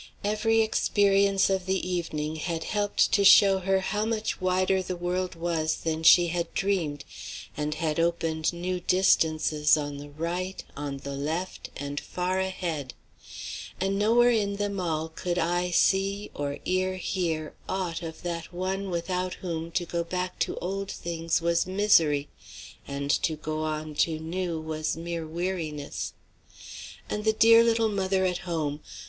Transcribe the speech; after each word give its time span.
Every 0.23 0.61
experience 0.61 1.47
of 1.51 1.67
the 1.67 1.87
evening 1.87 2.37
had 2.37 2.63
helped 2.63 3.11
to 3.11 3.23
show 3.23 3.59
her 3.59 3.81
how 3.81 4.03
much 4.03 4.41
wider 4.41 4.81
the 4.81 4.95
world 4.95 5.35
was 5.35 5.75
than 5.75 6.01
she 6.01 6.29
had 6.29 6.51
dreamed, 6.55 7.05
and 7.55 7.75
had 7.75 7.99
opened 7.99 8.51
new 8.51 8.79
distances 8.79 9.77
on 9.77 9.97
the 9.97 10.09
right, 10.09 10.63
on 10.75 10.97
the 10.97 11.13
left, 11.15 11.69
and 11.77 11.99
far 11.99 12.39
ahead; 12.39 12.95
and 13.79 13.99
nowhere 13.99 14.31
in 14.31 14.55
them 14.55 14.79
all 14.79 15.07
could 15.07 15.37
eye 15.37 15.69
see, 15.69 16.31
or 16.33 16.57
ear 16.65 16.95
hear, 16.95 17.53
aught 17.69 18.01
of 18.01 18.23
that 18.23 18.51
one 18.51 18.89
without 18.89 19.35
whom 19.35 19.69
to 19.73 19.85
go 19.85 20.03
back 20.03 20.39
to 20.39 20.57
old 20.57 20.89
things 20.89 21.43
was 21.43 21.67
misery, 21.67 22.27
and 22.87 23.11
to 23.11 23.35
go 23.35 23.61
on 23.61 23.93
to 23.93 24.17
new 24.17 24.59
was 24.59 24.97
mere 24.97 25.27
weariness. 25.27 26.13
And 27.07 27.23
the 27.23 27.33
dear 27.33 27.63
little 27.63 27.89
mother 27.89 28.25
at 28.25 28.39
home! 28.39 28.81